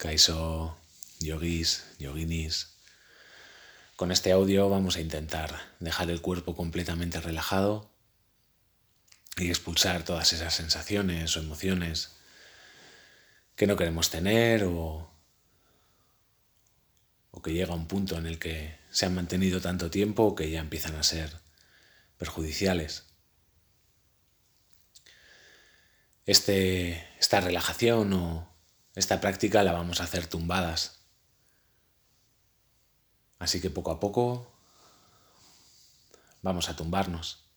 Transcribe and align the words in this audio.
Kaiso, 0.00 0.78
yogis, 1.18 1.84
yoginis. 1.98 2.78
Con 3.96 4.10
este 4.10 4.32
audio 4.32 4.70
vamos 4.70 4.96
a 4.96 5.02
intentar 5.02 5.54
dejar 5.78 6.08
el 6.08 6.22
cuerpo 6.22 6.56
completamente 6.56 7.20
relajado 7.20 7.90
y 9.36 9.50
expulsar 9.50 10.02
todas 10.02 10.32
esas 10.32 10.54
sensaciones 10.54 11.36
o 11.36 11.40
emociones 11.40 12.16
que 13.56 13.66
no 13.66 13.76
queremos 13.76 14.08
tener 14.08 14.64
o, 14.64 15.12
o 17.30 17.42
que 17.42 17.52
llega 17.52 17.74
a 17.74 17.76
un 17.76 17.86
punto 17.86 18.16
en 18.16 18.24
el 18.24 18.38
que 18.38 18.78
se 18.90 19.04
han 19.04 19.14
mantenido 19.14 19.60
tanto 19.60 19.90
tiempo 19.90 20.34
que 20.34 20.50
ya 20.50 20.60
empiezan 20.60 20.96
a 20.96 21.02
ser 21.02 21.30
perjudiciales. 22.16 23.04
Este, 26.24 27.06
esta 27.18 27.42
relajación 27.42 28.14
o 28.14 28.49
esta 28.94 29.20
práctica 29.20 29.62
la 29.62 29.72
vamos 29.72 30.00
a 30.00 30.04
hacer 30.04 30.26
tumbadas. 30.26 31.00
Así 33.38 33.60
que 33.60 33.70
poco 33.70 33.90
a 33.90 34.00
poco 34.00 34.52
vamos 36.42 36.68
a 36.68 36.76
tumbarnos 36.76 37.48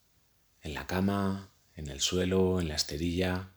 en 0.61 0.73
la 0.73 0.87
cama, 0.87 1.49
en 1.75 1.87
el 1.89 2.01
suelo, 2.01 2.61
en 2.61 2.67
la 2.67 2.75
esterilla. 2.75 3.49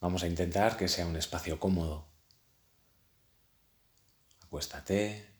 Vamos 0.00 0.22
a 0.22 0.26
intentar 0.26 0.76
que 0.76 0.88
sea 0.88 1.06
un 1.06 1.16
espacio 1.16 1.60
cómodo. 1.60 2.08
Acuéstate. 4.42 5.30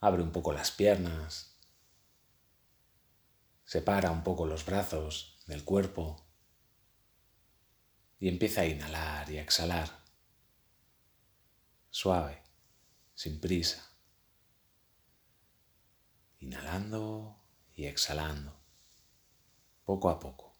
Abre 0.00 0.22
un 0.22 0.32
poco 0.32 0.52
las 0.52 0.70
piernas. 0.70 1.58
Separa 3.64 4.10
un 4.10 4.24
poco 4.24 4.46
los 4.46 4.64
brazos 4.64 5.38
del 5.46 5.64
cuerpo 5.64 6.25
y 8.18 8.28
empieza 8.28 8.62
a 8.62 8.66
inhalar 8.66 9.30
y 9.30 9.38
a 9.38 9.42
exhalar. 9.42 9.90
Suave, 11.90 12.42
sin 13.14 13.40
prisa. 13.40 13.90
Inhalando 16.40 17.42
y 17.74 17.86
exhalando, 17.86 18.60
poco 19.84 20.10
a 20.10 20.20
poco. 20.20 20.56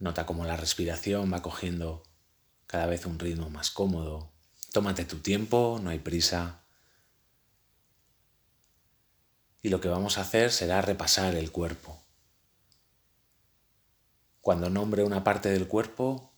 Nota 0.00 0.26
cómo 0.26 0.44
la 0.44 0.56
respiración 0.56 1.32
va 1.32 1.42
cogiendo 1.42 2.04
cada 2.68 2.86
vez 2.86 3.04
un 3.06 3.18
ritmo 3.18 3.50
más 3.50 3.70
cómodo. 3.70 4.32
Tómate 4.72 5.04
tu 5.04 5.18
tiempo, 5.18 5.80
no 5.82 5.90
hay 5.90 5.98
prisa. 5.98 6.62
Y 9.62 9.70
lo 9.70 9.80
que 9.80 9.88
vamos 9.88 10.18
a 10.18 10.22
hacer 10.22 10.52
será 10.52 10.82
repasar 10.82 11.34
el 11.34 11.50
cuerpo. 11.50 12.02
Cuando 14.40 14.70
nombre 14.70 15.02
una 15.02 15.24
parte 15.24 15.50
del 15.50 15.68
cuerpo, 15.68 16.32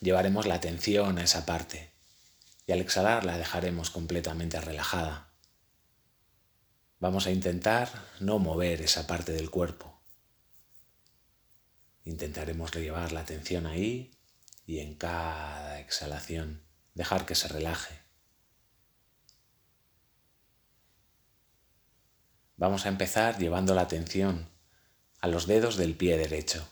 llevaremos 0.00 0.46
la 0.46 0.54
atención 0.54 1.18
a 1.18 1.24
esa 1.24 1.46
parte 1.46 1.92
y 2.66 2.72
al 2.72 2.80
exhalar 2.80 3.24
la 3.24 3.38
dejaremos 3.38 3.90
completamente 3.90 4.60
relajada. 4.60 5.32
Vamos 6.98 7.26
a 7.26 7.30
intentar 7.30 7.90
no 8.20 8.38
mover 8.38 8.82
esa 8.82 9.06
parte 9.06 9.32
del 9.32 9.50
cuerpo. 9.50 10.00
Intentaremos 12.04 12.72
llevar 12.72 13.12
la 13.12 13.20
atención 13.20 13.66
ahí 13.66 14.16
y 14.64 14.78
en 14.78 14.94
cada 14.94 15.80
exhalación 15.80 16.64
dejar 16.94 17.26
que 17.26 17.34
se 17.34 17.48
relaje. 17.48 18.05
Vamos 22.58 22.86
a 22.86 22.88
empezar 22.88 23.38
llevando 23.38 23.74
la 23.74 23.82
atención 23.82 24.48
a 25.20 25.28
los 25.28 25.46
dedos 25.46 25.76
del 25.76 25.94
pie 25.94 26.16
derecho. 26.16 26.66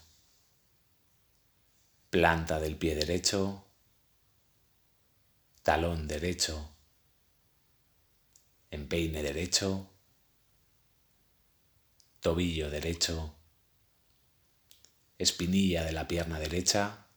Planta 2.09 2.59
del 2.59 2.77
pie 2.77 2.95
derecho, 2.95 3.67
talón 5.63 6.09
derecho, 6.09 6.75
empeine 8.71 9.23
derecho, 9.23 9.91
tobillo 12.21 12.71
derecho, 12.71 13.37
espinilla 15.19 15.85
de 15.85 15.93
la 15.93 16.09
pierna 16.09 16.39
derecha, 16.39 17.09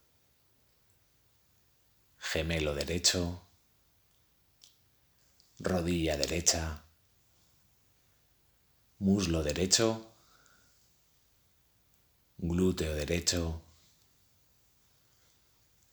gemelo 2.18 2.76
derecho, 2.76 3.48
rodilla 5.60 6.18
derecha, 6.18 6.87
muslo 9.00 9.44
derecho, 9.44 10.12
glúteo 12.38 12.96
derecho, 12.96 13.62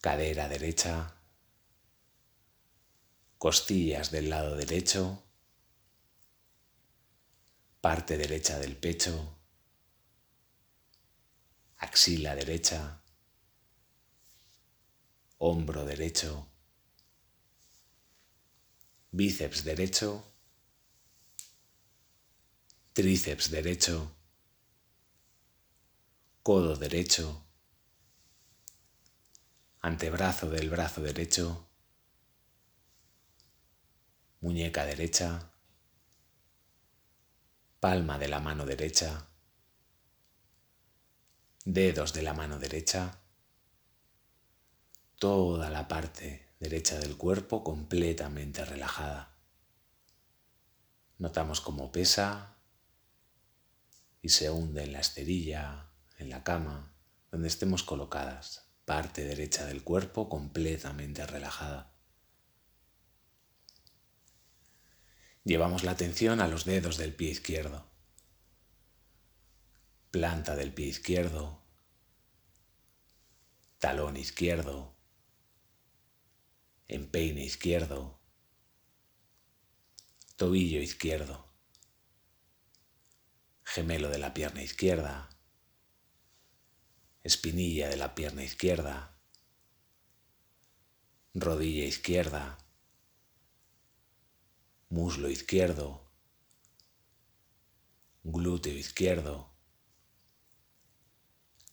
cadera 0.01 0.49
derecha, 0.49 1.15
costillas 3.37 4.11
del 4.11 4.31
lado 4.31 4.57
derecho, 4.57 5.23
parte 7.83 8.17
derecha 8.17 8.59
del 8.59 8.75
pecho, 8.75 9.37
axila 11.77 12.35
derecha, 12.35 13.03
hombro 15.37 15.85
derecho, 15.85 16.49
bíceps 19.11 19.65
derecho, 19.65 20.34
tríceps 22.95 23.51
derecho, 23.51 24.15
codo 26.45 26.77
derecho, 26.77 27.45
antebrazo 29.81 30.49
del 30.49 30.71
brazo 30.71 31.03
derecho, 31.03 31.67
muñeca 34.43 34.87
derecha, 34.87 35.51
palma 37.81 38.17
de 38.17 38.29
la 38.29 38.39
mano 38.39 38.65
derecha, 38.65 39.27
dedos 41.65 42.13
de 42.13 42.23
la 42.23 42.33
mano 42.33 42.61
derecha, 42.61 43.19
toda 45.19 45.69
la 45.69 45.89
parte 45.89 46.55
derecha 46.61 47.01
del 47.01 47.17
cuerpo 47.17 47.65
completamente 47.65 48.65
relajada. 48.65 49.37
Notamos 51.19 51.61
cómo 51.61 51.91
pesa 51.91 52.54
y 54.25 54.31
se 54.31 54.49
hunde 54.49 54.85
en 54.85 54.95
la 54.95 55.01
esterilla, 55.01 55.91
en 56.17 56.31
la 56.31 56.43
cama, 56.43 56.97
donde 57.31 57.47
estemos 57.47 57.83
colocadas, 57.83 58.71
parte 58.87 59.23
derecha 59.23 59.67
del 59.67 59.85
cuerpo 59.85 60.31
completamente 60.31 61.27
relajada. 61.27 61.95
Llevamos 65.45 65.85
la 65.85 65.91
atención 65.91 66.41
a 66.41 66.49
los 66.49 66.65
dedos 66.65 66.97
del 66.97 67.15
pie 67.15 67.33
izquierdo, 67.33 67.87
planta 70.11 70.57
del 70.57 70.73
pie 70.73 70.87
izquierdo, 70.87 71.63
talón 73.79 74.17
izquierdo, 74.17 74.97
empeine 76.89 77.45
izquierdo, 77.45 78.23
tobillo 80.37 80.81
izquierdo 80.81 81.54
gemelo 83.75 84.09
de 84.09 84.19
la 84.19 84.33
pierna 84.35 84.63
izquierda, 84.63 85.29
espinilla 87.25 87.89
de 87.89 87.97
la 87.97 88.15
pierna 88.15 88.45
izquierda, 88.45 89.19
rodilla 91.35 91.85
izquierda, 91.85 92.57
muslo 94.91 95.29
izquierdo, 95.29 96.09
glúteo 98.23 98.75
izquierdo, 98.75 99.51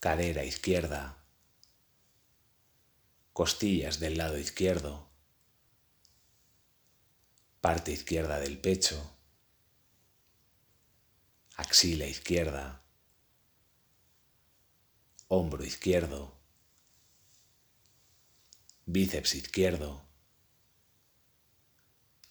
cadera 0.00 0.42
izquierda, 0.42 1.24
costillas 3.32 4.00
del 4.00 4.18
lado 4.18 4.38
izquierdo, 4.38 5.08
parte 7.60 7.92
izquierda 7.92 8.40
del 8.40 8.58
pecho, 8.58 9.21
axila 11.56 12.06
izquierda, 12.06 12.82
hombro 15.28 15.64
izquierdo, 15.64 16.40
bíceps 18.86 19.34
izquierdo, 19.34 20.06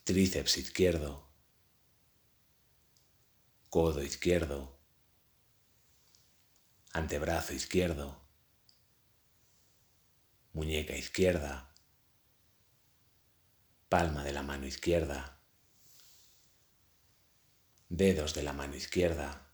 tríceps 0.04 0.58
izquierdo, 0.58 1.30
codo 3.70 4.04
izquierdo, 4.04 4.80
antebrazo 6.94 7.54
izquierdo, 7.54 8.22
muñeca 10.54 10.96
izquierda, 10.96 11.74
palma 13.88 14.24
de 14.24 14.34
la 14.34 14.44
mano 14.44 14.66
izquierda, 14.66 15.41
dedos 17.92 18.34
de 18.34 18.42
la 18.42 18.54
mano 18.54 18.74
izquierda, 18.78 19.50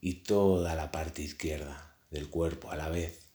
y 0.00 0.24
toda 0.24 0.74
la 0.74 0.90
parte 0.90 1.22
izquierda 1.22 1.96
del 2.10 2.28
cuerpo 2.28 2.72
a 2.72 2.76
la 2.76 2.88
vez, 2.88 3.30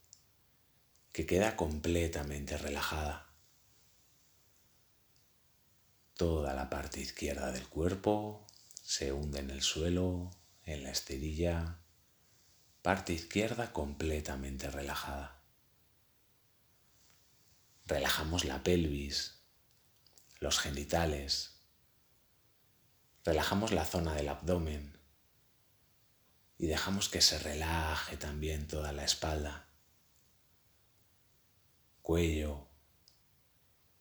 que 1.14 1.26
queda 1.26 1.56
completamente 1.56 2.58
relajada. 2.58 3.34
Toda 6.18 6.54
la 6.54 6.70
parte 6.70 7.00
izquierda 7.00 7.54
del 7.54 7.66
cuerpo 7.70 8.46
se 8.84 9.14
hunde 9.14 9.40
en 9.40 9.52
el 9.52 9.62
suelo, 9.62 10.30
en 10.64 10.84
la 10.84 10.92
esterilla, 10.92 11.80
parte 12.82 13.14
izquierda 13.14 13.72
completamente 13.72 14.70
relajada. 14.70 15.42
Relajamos 17.86 18.44
la 18.44 18.64
pelvis, 18.64 19.46
los 20.40 20.60
genitales, 20.60 21.51
relajamos 23.24 23.72
la 23.72 23.86
zona 23.86 24.16
del 24.16 24.30
abdomen 24.30 24.98
y 26.58 26.68
dejamos 26.68 27.10
que 27.10 27.22
se 27.22 27.38
relaje 27.40 28.18
también 28.18 28.68
toda 28.68 28.92
la 28.92 29.04
espalda, 29.04 29.68
cuello, 32.02 32.68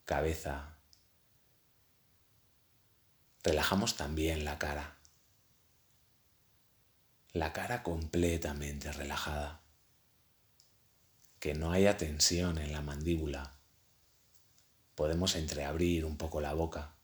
cabeza. 0.04 0.78
Relajamos 3.42 3.96
también 3.96 4.44
la 4.44 4.58
cara, 4.58 4.98
la 7.32 7.52
cara 7.52 7.82
completamente 7.82 8.92
relajada, 8.92 9.62
que 11.38 11.54
no 11.54 11.72
haya 11.72 11.96
tensión 11.96 12.58
en 12.58 12.72
la 12.72 12.82
mandíbula. 12.82 13.58
Podemos 14.94 15.36
entreabrir 15.36 16.04
un 16.04 16.18
poco 16.18 16.42
la 16.42 16.52
boca 16.52 16.99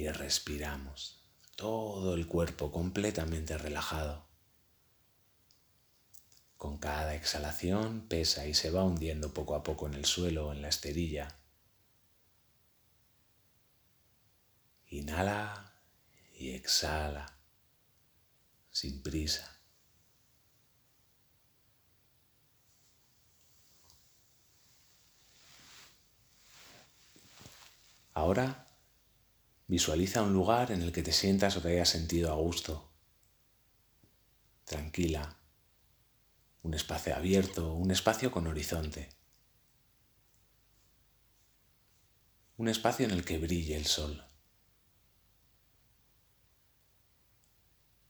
y 0.00 0.08
respiramos 0.08 1.22
todo 1.56 2.14
el 2.14 2.26
cuerpo 2.26 2.72
completamente 2.72 3.58
relajado. 3.58 4.26
Con 6.56 6.78
cada 6.78 7.14
exhalación 7.14 8.08
pesa 8.08 8.46
y 8.46 8.54
se 8.54 8.70
va 8.70 8.82
hundiendo 8.82 9.34
poco 9.34 9.54
a 9.54 9.62
poco 9.62 9.86
en 9.86 9.92
el 9.94 10.06
suelo, 10.06 10.52
en 10.52 10.62
la 10.62 10.68
esterilla. 10.68 11.28
Inhala 14.86 15.74
y 16.38 16.52
exhala 16.52 17.38
sin 18.70 19.02
prisa. 19.02 19.60
Ahora 28.14 28.69
Visualiza 29.70 30.22
un 30.22 30.32
lugar 30.32 30.72
en 30.72 30.82
el 30.82 30.90
que 30.90 31.04
te 31.04 31.12
sientas 31.12 31.56
o 31.56 31.62
te 31.62 31.68
hayas 31.68 31.88
sentido 31.88 32.32
a 32.32 32.34
gusto, 32.34 32.90
tranquila, 34.64 35.38
un 36.64 36.74
espacio 36.74 37.14
abierto, 37.14 37.74
un 37.74 37.92
espacio 37.92 38.32
con 38.32 38.48
horizonte, 38.48 39.10
un 42.56 42.66
espacio 42.66 43.06
en 43.06 43.12
el 43.12 43.24
que 43.24 43.38
brille 43.38 43.76
el 43.76 43.86
sol. 43.86 44.24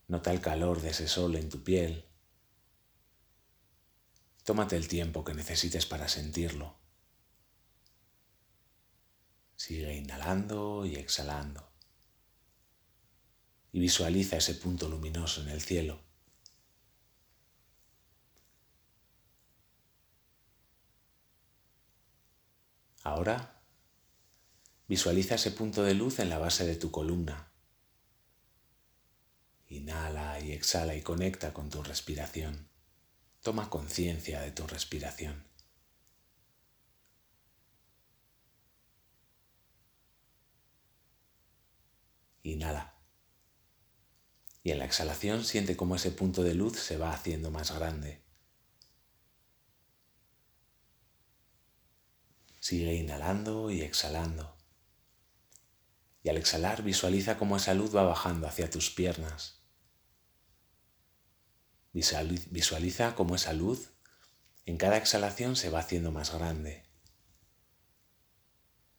Nota 0.07 0.31
el 0.31 0.41
calor 0.41 0.81
de 0.81 0.89
ese 0.89 1.07
sol 1.07 1.35
en 1.35 1.47
tu 1.47 1.63
piel. 1.63 2.07
Tómate 4.45 4.77
el 4.77 4.87
tiempo 4.87 5.23
que 5.23 5.35
necesites 5.35 5.85
para 5.85 6.07
sentirlo. 6.07 6.80
Sigue 9.61 9.95
inhalando 9.95 10.87
y 10.87 10.95
exhalando. 10.95 11.69
Y 13.71 13.79
visualiza 13.79 14.37
ese 14.37 14.55
punto 14.55 14.89
luminoso 14.89 15.43
en 15.43 15.49
el 15.49 15.61
cielo. 15.61 16.01
Ahora 23.03 23.61
visualiza 24.87 25.35
ese 25.35 25.51
punto 25.51 25.83
de 25.83 25.93
luz 25.93 26.17
en 26.17 26.29
la 26.29 26.39
base 26.39 26.65
de 26.65 26.75
tu 26.75 26.89
columna. 26.89 27.51
Inhala 29.67 30.39
y 30.39 30.53
exhala 30.53 30.95
y 30.95 31.03
conecta 31.03 31.53
con 31.53 31.69
tu 31.69 31.83
respiración. 31.83 32.67
Toma 33.43 33.69
conciencia 33.69 34.41
de 34.41 34.49
tu 34.49 34.65
respiración. 34.65 35.50
Inhala. 42.43 42.95
Y 44.63 44.71
en 44.71 44.79
la 44.79 44.85
exhalación 44.85 45.43
siente 45.43 45.75
cómo 45.75 45.95
ese 45.95 46.11
punto 46.11 46.43
de 46.43 46.53
luz 46.53 46.79
se 46.79 46.97
va 46.97 47.13
haciendo 47.13 47.49
más 47.51 47.71
grande. 47.71 48.21
Sigue 52.59 52.93
inhalando 52.93 53.71
y 53.71 53.81
exhalando. 53.81 54.55
Y 56.23 56.29
al 56.29 56.37
exhalar 56.37 56.83
visualiza 56.83 57.39
cómo 57.39 57.57
esa 57.57 57.73
luz 57.73 57.95
va 57.95 58.03
bajando 58.03 58.47
hacia 58.47 58.69
tus 58.69 58.91
piernas. 58.91 59.63
Visualiza 61.93 63.15
cómo 63.15 63.35
esa 63.35 63.53
luz 63.53 63.89
en 64.65 64.77
cada 64.77 64.97
exhalación 64.97 65.55
se 65.55 65.71
va 65.71 65.79
haciendo 65.79 66.11
más 66.11 66.31
grande. 66.31 66.85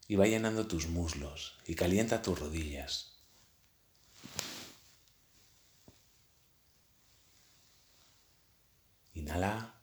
Y 0.08 0.16
va 0.16 0.26
llenando 0.26 0.66
tus 0.66 0.88
muslos 0.88 1.56
y 1.64 1.76
calienta 1.76 2.20
tus 2.20 2.38
rodillas. 2.40 3.11
Inhala 9.32 9.80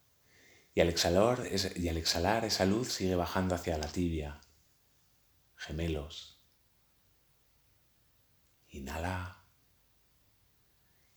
y 0.75 0.81
al, 0.81 0.90
exhalar, 0.90 1.44
y 1.75 1.88
al 1.90 1.98
exhalar 1.98 2.46
esa 2.46 2.66
luz 2.66 2.94
sigue 2.94 3.16
bajando 3.16 3.56
hacia 3.56 3.80
la 3.80 3.88
tibia, 3.88 4.40
gemelos. 5.56 6.40
Inhala. 8.69 9.44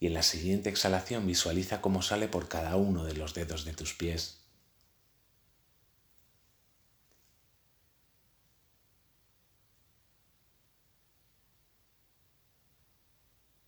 Y 0.00 0.06
en 0.06 0.14
la 0.14 0.23
siguiente 0.23 0.70
exhalación 0.70 1.26
visualiza 1.26 1.82
cómo 1.82 2.00
sale 2.00 2.26
por 2.26 2.49
cada 2.49 2.76
uno 2.76 3.05
de 3.05 3.14
los 3.14 3.34
dedos 3.34 3.67
de 3.67 3.75
tus 3.75 3.93
pies. 3.93 4.46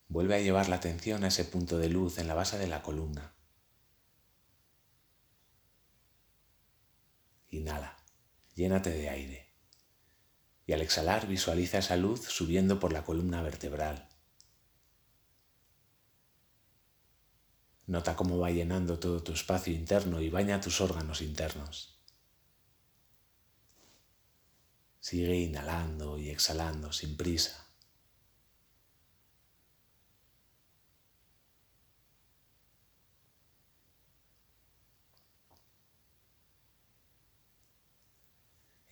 Vuelve 0.08 0.36
a 0.36 0.40
llevar 0.40 0.70
la 0.70 0.76
atención 0.76 1.22
a 1.22 1.28
ese 1.28 1.44
punto 1.44 1.76
de 1.76 1.90
luz 1.90 2.16
en 2.16 2.28
la 2.28 2.34
base 2.34 2.56
de 2.56 2.68
la 2.68 2.82
columna. 2.82 3.33
Inhala, 7.54 7.96
llénate 8.54 8.90
de 8.90 9.08
aire. 9.08 9.54
Y 10.66 10.72
al 10.72 10.82
exhalar 10.82 11.28
visualiza 11.28 11.78
esa 11.78 11.96
luz 11.96 12.22
subiendo 12.24 12.80
por 12.80 12.92
la 12.92 13.04
columna 13.04 13.42
vertebral. 13.42 14.08
Nota 17.86 18.16
cómo 18.16 18.38
va 18.38 18.50
llenando 18.50 18.98
todo 18.98 19.22
tu 19.22 19.32
espacio 19.32 19.72
interno 19.72 20.20
y 20.20 20.30
baña 20.30 20.60
tus 20.60 20.80
órganos 20.80 21.20
internos. 21.20 22.00
Sigue 25.00 25.36
inhalando 25.36 26.18
y 26.18 26.30
exhalando 26.30 26.92
sin 26.92 27.16
prisa. 27.16 27.63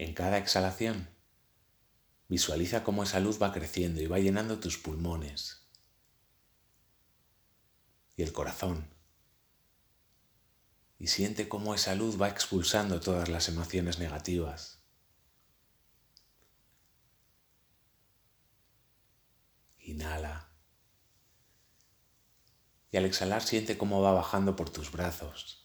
En 0.02 0.14
cada 0.14 0.37
exhalación, 0.37 1.09
visualiza 2.26 2.82
cómo 2.82 3.04
esa 3.04 3.21
luz 3.21 3.40
va 3.40 3.52
creciendo 3.52 4.00
y 4.00 4.09
va 4.09 4.18
llenando 4.18 4.59
tus 4.59 4.76
pulmones 4.76 5.68
y 8.16 8.25
el 8.25 8.32
corazón. 8.32 8.92
Y 10.99 11.06
siente 11.06 11.49
cómo 11.49 11.73
esa 11.76 11.94
luz 11.94 12.21
va 12.21 12.28
expulsando 12.28 12.99
todas 12.99 13.28
las 13.28 13.49
emociones 13.49 14.00
negativas. 14.00 14.82
Inhala. 19.78 20.50
Y 22.90 22.97
al 22.97 23.04
exhalar 23.04 23.42
siente 23.44 23.78
cómo 23.78 24.02
va 24.02 24.11
bajando 24.11 24.56
por 24.56 24.68
tus 24.68 24.90
brazos, 24.90 25.62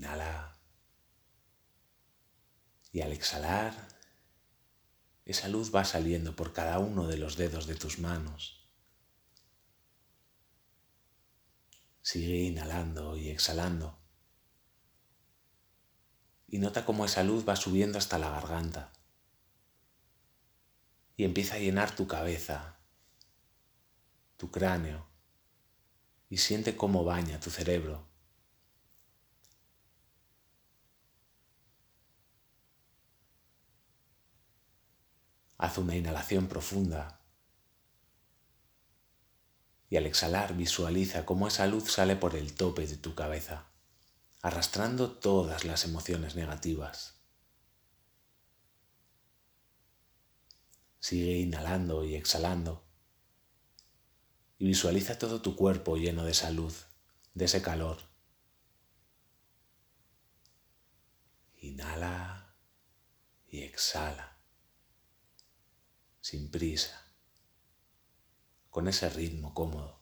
Inhala. 0.00 0.58
Y 2.90 3.02
al 3.02 3.12
exhalar, 3.12 3.74
esa 5.26 5.48
luz 5.48 5.74
va 5.74 5.84
saliendo 5.84 6.34
por 6.34 6.54
cada 6.54 6.78
uno 6.78 7.06
de 7.06 7.18
los 7.18 7.36
dedos 7.36 7.66
de 7.66 7.74
tus 7.74 7.98
manos. 7.98 8.66
Sigue 12.00 12.38
inhalando 12.44 13.18
y 13.18 13.28
exhalando. 13.28 13.98
Y 16.48 16.56
nota 16.60 16.86
cómo 16.86 17.04
esa 17.04 17.22
luz 17.22 17.46
va 17.46 17.54
subiendo 17.54 17.98
hasta 17.98 18.18
la 18.18 18.30
garganta. 18.30 18.92
y 21.14 21.24
empieza 21.24 21.56
a 21.56 21.58
llenar 21.58 21.94
tu 21.94 22.06
cabeza, 22.06 22.80
tu 24.38 24.50
cráneo, 24.50 25.06
y 26.30 26.38
siente 26.38 26.74
cómo 26.74 27.04
baña 27.04 27.38
tu 27.40 27.50
cerebro. 27.50 28.09
Haz 35.62 35.76
una 35.76 35.94
inhalación 35.94 36.46
profunda 36.46 37.20
y 39.90 39.98
al 39.98 40.06
exhalar 40.06 40.56
visualiza 40.56 41.26
cómo 41.26 41.48
esa 41.48 41.66
luz 41.66 41.92
sale 41.92 42.16
por 42.16 42.34
el 42.34 42.54
tope 42.54 42.86
de 42.86 42.96
tu 42.96 43.14
cabeza, 43.14 43.66
arrastrando 44.40 45.10
todas 45.10 45.66
las 45.66 45.84
emociones 45.84 46.34
negativas. 46.34 47.20
Sigue 50.98 51.40
inhalando 51.40 52.04
y 52.04 52.14
exhalando 52.14 52.82
y 54.56 54.64
visualiza 54.64 55.18
todo 55.18 55.42
tu 55.42 55.56
cuerpo 55.56 55.98
lleno 55.98 56.24
de 56.24 56.30
esa 56.30 56.50
luz, 56.50 56.86
de 57.34 57.44
ese 57.44 57.60
calor. 57.60 57.98
Inhala 61.58 62.56
y 63.46 63.60
exhala, 63.60 64.39
sin 66.30 66.48
prisa, 66.48 66.96
con 68.68 68.86
ese 68.86 69.10
ritmo 69.10 69.52
cómodo. 69.52 70.00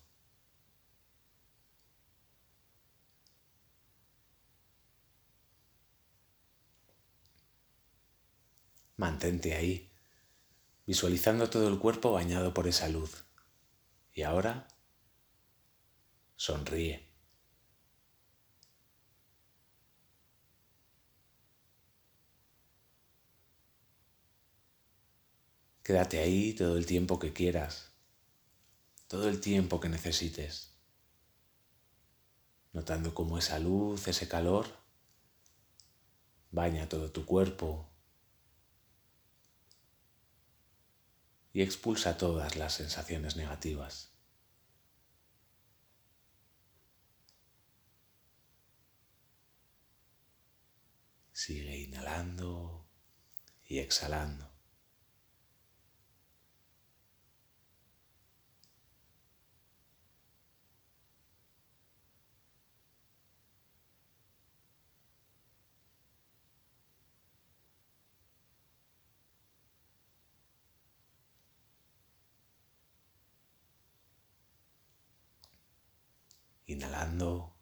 Mantente 8.99 9.55
ahí, 9.55 9.91
visualizando 10.85 11.49
todo 11.49 11.67
el 11.67 11.79
cuerpo 11.79 12.13
bañado 12.13 12.53
por 12.53 12.69
esa 12.69 12.91
luz. 12.91 13.25
Y 14.13 14.21
ahora 14.21 14.69
sonríe. 16.37 17.08
Quédate 25.89 26.19
ahí 26.19 26.53
todo 26.53 26.77
el 26.77 26.85
tiempo 26.85 27.19
que 27.19 27.33
quieras, 27.33 27.95
todo 29.07 29.27
el 29.27 29.41
tiempo 29.41 29.81
que 29.81 29.89
necesites, 29.89 30.75
notando 32.75 33.15
cómo 33.15 33.39
esa 33.39 33.59
luz, 33.59 34.07
ese 34.07 34.29
calor, 34.29 34.67
baña 36.51 36.91
todo 36.91 37.11
tu 37.11 37.25
cuerpo 37.25 37.91
y 41.55 41.63
expulsa 41.63 42.19
todas 42.19 42.57
las 42.57 42.75
sensaciones 42.75 43.37
negativas. 43.37 44.13
Sigue 51.33 51.79
inhalando 51.79 52.87
y 53.65 53.79
exhalando. 53.79 54.48
Inhalando 76.69 77.53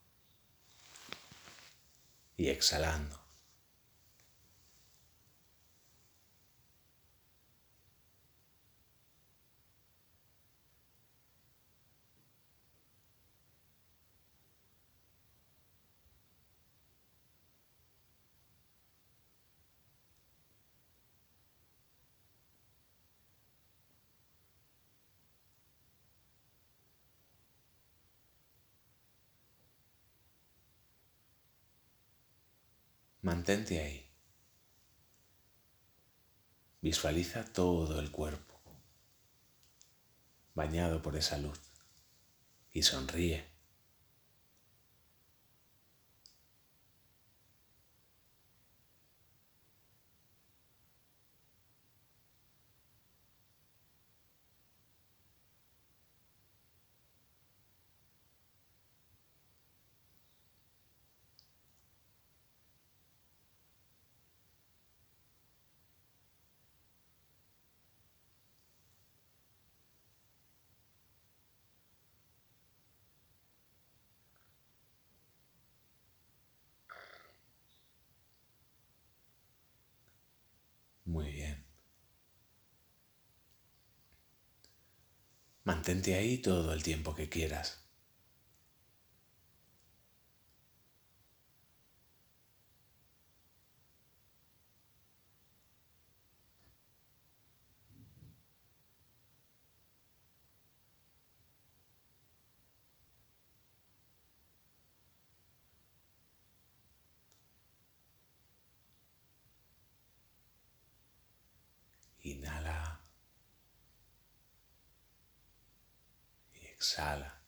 y 2.36 2.48
exhalando. 2.48 3.25
Mantente 33.26 33.82
ahí. 33.82 34.08
Visualiza 36.80 37.44
todo 37.44 37.98
el 37.98 38.12
cuerpo 38.12 38.54
bañado 40.54 41.02
por 41.02 41.16
esa 41.16 41.36
luz 41.36 41.60
y 42.72 42.84
sonríe. 42.84 43.55
Mantente 85.66 86.14
ahí 86.14 86.38
todo 86.38 86.72
el 86.72 86.82
tiempo 86.82 87.14
que 87.14 87.28
quieras. 87.28 87.86
Inhala. 112.24 113.00
Y 116.60 116.65
exhala. 116.76 117.42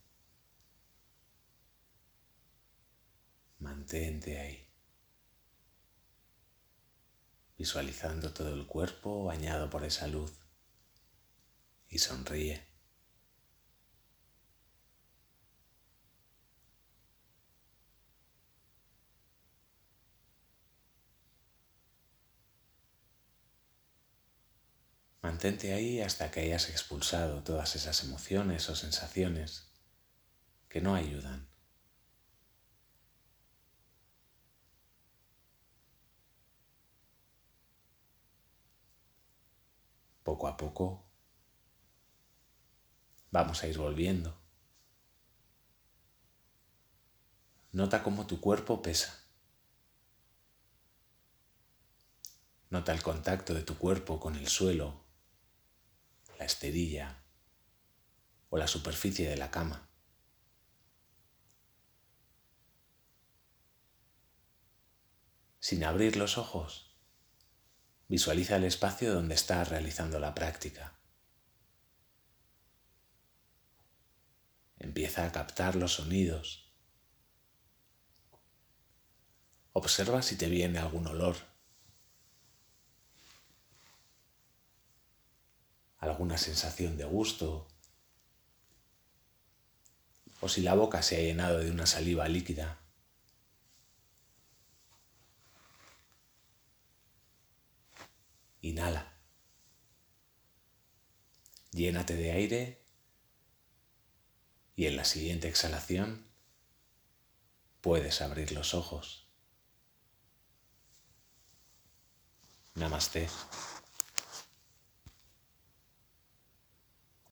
Mantente 3.59 4.39
ahí. 4.39 4.69
Visualizando 7.57 8.33
todo 8.33 8.55
el 8.55 8.67
cuerpo 8.67 9.25
bañado 9.25 9.69
por 9.69 9.85
esa 9.85 10.07
luz. 10.07 10.33
Y 11.89 11.99
sonríe. 11.99 12.68
Mantente 25.21 25.73
ahí 25.73 26.01
hasta 26.01 26.31
que 26.31 26.41
hayas 26.41 26.69
expulsado 26.71 27.43
todas 27.43 27.75
esas 27.75 28.05
emociones 28.05 28.69
o 28.69 28.77
sensaciones 28.77 29.73
que 30.69 30.81
no 30.81 30.95
ayudan. 30.95 31.49
Poco 40.23 40.47
a 40.47 40.57
poco 40.57 41.05
vamos 43.31 43.63
a 43.63 43.67
ir 43.67 43.77
volviendo. 43.77 44.39
Nota 47.73 48.03
cómo 48.03 48.27
tu 48.27 48.41
cuerpo 48.41 48.83
pesa. 48.83 49.25
Nota 52.71 52.93
el 52.93 53.03
contacto 53.03 53.53
de 53.55 53.63
tu 53.63 53.77
cuerpo 53.79 54.21
con 54.21 54.37
el 54.37 54.47
suelo 54.47 55.08
esterilla 56.45 57.25
o 58.51 58.57
la 58.57 58.67
superficie 58.67 59.29
de 59.29 59.37
la 59.37 59.51
cama. 59.51 59.89
Sin 65.59 65.85
abrir 65.85 66.17
los 66.17 66.39
ojos, 66.39 66.97
visualiza 68.09 68.57
el 68.57 68.65
espacio 68.65 69.13
donde 69.13 69.35
estás 69.35 69.69
realizando 69.69 70.19
la 70.19 70.35
práctica. 70.35 70.99
Empieza 74.79 75.27
a 75.27 75.33
captar 75.33 75.75
los 75.75 75.95
sonidos. 75.95 76.73
Observa 79.73 80.23
si 80.23 80.37
te 80.37 80.49
viene 80.49 80.79
algún 80.79 81.07
olor, 81.07 81.37
alguna 85.99 86.39
sensación 86.39 86.97
de 86.97 87.05
gusto 87.05 87.69
o 90.41 90.49
si 90.49 90.63
la 90.63 90.75
boca 90.75 91.03
se 91.03 91.17
ha 91.17 91.21
llenado 91.21 91.59
de 91.59 91.71
una 91.71 91.87
saliva 91.87 92.29
líquida. 92.29 92.79
Inhala. 98.61 99.13
Llénate 101.73 102.15
de 102.15 102.33
aire 102.33 102.85
y 104.77 104.87
en 104.87 104.97
la 104.97 105.05
siguiente 105.05 105.49
exhalación 105.49 106.29
puedes 107.81 108.21
abrir 108.21 108.53
los 108.53 108.75
ojos. 108.75 109.29
Namaste. 112.75 113.29